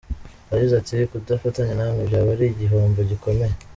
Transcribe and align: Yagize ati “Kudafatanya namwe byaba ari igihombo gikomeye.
Yagize 0.51 0.73
ati 0.77 0.95
“Kudafatanya 1.11 1.73
namwe 1.77 2.01
byaba 2.09 2.29
ari 2.35 2.45
igihombo 2.49 2.99
gikomeye. 3.11 3.53